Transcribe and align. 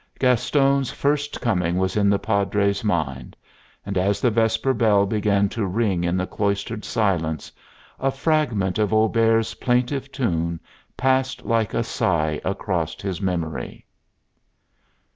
Gaston's 0.17 0.89
first 0.89 1.39
coming 1.41 1.77
was 1.77 1.95
in 1.95 2.09
the 2.09 2.17
Padre's 2.17 2.83
mind; 2.83 3.35
and, 3.85 3.99
as 3.99 4.19
the 4.19 4.31
vespers 4.31 4.75
bell 4.75 5.05
began 5.05 5.47
to 5.49 5.67
ring 5.67 6.03
in 6.03 6.17
the 6.17 6.25
cloistered 6.25 6.83
silence, 6.83 7.51
a 7.99 8.09
fragment 8.09 8.79
of 8.79 8.91
Auber's 8.95 9.53
plaintive 9.61 10.11
tune 10.11 10.59
passed 10.97 11.45
like 11.45 11.75
a 11.75 11.83
sigh 11.83 12.41
across 12.43 12.99
his 12.99 13.21
memory. 13.21 13.85